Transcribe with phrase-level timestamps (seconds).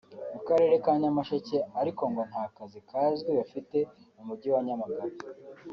[0.33, 3.77] mu Karere ka Nyamasheke ariko ngo nta kazi kazwi bafite
[4.15, 5.15] mu mujyi wa Nyamagabe